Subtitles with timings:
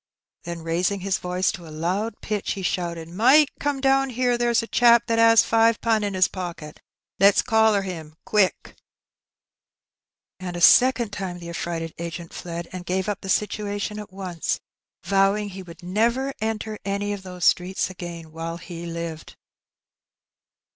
[0.45, 4.63] ''Then raising his voice to a loud pitch, he shouted," Mike, come down here; there's
[4.63, 6.81] a chap that 'as five pun' in his pocket;
[7.19, 8.73] let's collar him— quick!"
[10.39, 14.59] And a second time the affi*ighted agent fied, and gave up the situation at once,
[15.03, 19.35] vowing he would never enter any of those streets again while he lived.